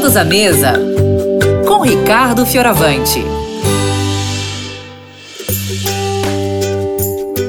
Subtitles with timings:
[0.00, 0.72] Todos à mesa
[1.68, 3.22] com Ricardo Fioravante.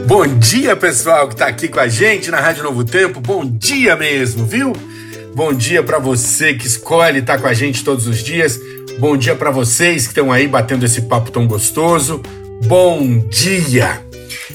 [0.05, 3.21] Bom dia, pessoal que está aqui com a gente na Rádio Novo Tempo.
[3.21, 4.73] Bom dia mesmo, viu?
[5.33, 8.59] Bom dia para você que escolhe estar tá com a gente todos os dias.
[8.99, 12.21] Bom dia para vocês que estão aí batendo esse papo tão gostoso.
[12.65, 14.05] Bom dia!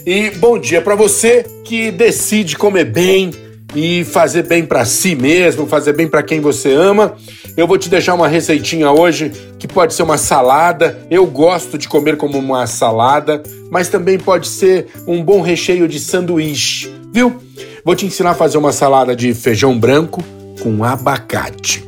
[0.05, 3.46] E bom dia para você que decide comer bem
[3.77, 7.15] e fazer bem para si mesmo, fazer bem para quem você ama.
[7.55, 10.99] Eu vou te deixar uma receitinha hoje que pode ser uma salada.
[11.11, 16.01] Eu gosto de comer como uma salada, mas também pode ser um bom recheio de
[16.01, 17.37] sanduíche, viu?
[17.85, 20.25] Vou te ensinar a fazer uma salada de feijão branco
[20.63, 21.85] com abacate.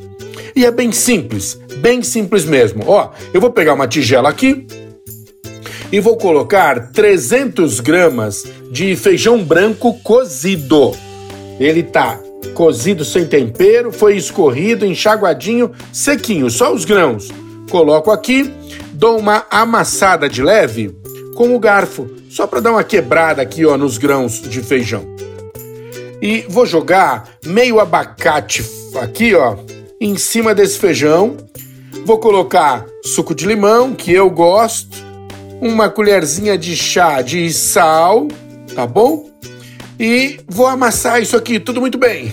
[0.55, 2.85] E é bem simples, bem simples mesmo.
[2.87, 4.67] Ó, eu vou pegar uma tigela aqui
[5.91, 11.08] e vou colocar 300 gramas de feijão branco cozido.
[11.59, 12.19] Ele tá
[12.55, 17.29] cozido sem tempero, foi escorrido, enxaguadinho, sequinho, só os grãos.
[17.71, 18.51] Coloco aqui,
[18.93, 20.97] dou uma amassada de leve
[21.35, 25.05] com o garfo, só para dar uma quebrada aqui, ó, nos grãos de feijão.
[26.21, 28.65] E vou jogar meio abacate
[29.01, 29.57] aqui, ó,
[30.01, 31.37] em cima desse feijão.
[32.05, 34.97] Vou colocar suco de limão, que eu gosto,
[35.61, 38.27] uma colherzinha de chá de sal,
[38.75, 39.29] tá bom?
[39.99, 42.33] E vou amassar isso aqui, tudo muito bem.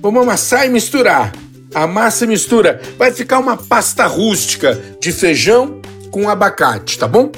[0.00, 1.32] Vamos amassar e misturar.
[1.74, 2.80] Amassa e mistura.
[2.98, 7.32] Vai ficar uma pasta rústica de feijão com abacate, tá bom?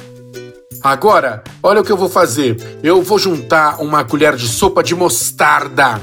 [0.83, 2.57] Agora, olha o que eu vou fazer.
[2.83, 6.01] Eu vou juntar uma colher de sopa de mostarda,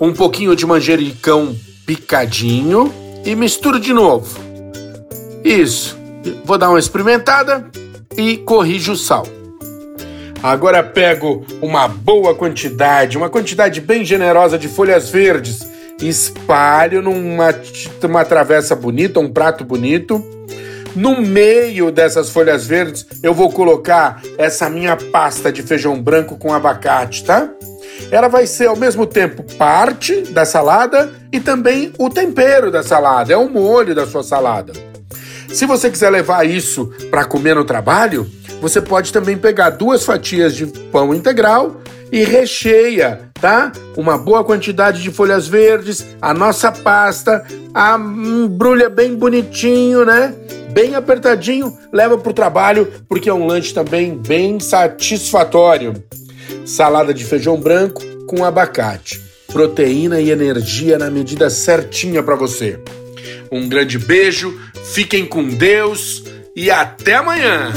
[0.00, 4.38] um pouquinho de manjericão picadinho e misturo de novo.
[5.42, 5.98] Isso.
[6.44, 7.68] Vou dar uma experimentada
[8.16, 9.26] e corrijo o sal.
[10.42, 15.60] Agora pego uma boa quantidade, uma quantidade bem generosa de folhas verdes,
[16.00, 17.54] espalho numa
[18.02, 20.24] uma travessa bonita, um prato bonito.
[20.96, 26.52] No meio dessas folhas verdes, eu vou colocar essa minha pasta de feijão branco com
[26.52, 27.48] abacate, tá?
[28.10, 33.32] ela vai ser ao mesmo tempo parte da salada e também o tempero da salada,
[33.32, 34.72] é o molho da sua salada.
[35.48, 40.54] Se você quiser levar isso para comer no trabalho, você pode também pegar duas fatias
[40.54, 41.80] de pão integral
[42.12, 43.72] e recheia, tá?
[43.96, 47.44] Uma boa quantidade de folhas verdes, a nossa pasta,
[48.44, 50.34] embrulha bem bonitinho, né?
[50.72, 55.94] Bem apertadinho, leva para o trabalho porque é um lanche também bem satisfatório
[56.64, 59.20] salada de feijão branco com abacate.
[59.52, 62.78] Proteína e energia na medida certinha para você.
[63.50, 64.56] Um grande beijo,
[64.92, 66.22] fiquem com Deus
[66.54, 67.72] e até amanhã!